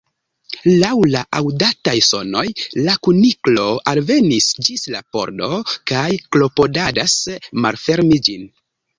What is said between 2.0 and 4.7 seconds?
sonoj la Kuniklo alvenis